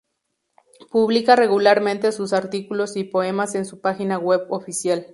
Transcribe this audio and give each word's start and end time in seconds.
Publica 0.89 1.35
regularmente 1.35 2.11
sus 2.11 2.33
artículos 2.33 2.97
y 2.97 3.03
poemas 3.03 3.53
en 3.53 3.65
su 3.67 3.81
página 3.81 4.17
web 4.17 4.47
oficial. 4.49 5.05